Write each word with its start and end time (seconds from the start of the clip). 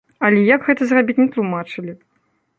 Але 0.29 0.39
як 0.47 0.65
гэта 0.69 0.87
зрабіць, 0.93 1.17
не 1.21 1.29
тлумачылі. 1.37 1.97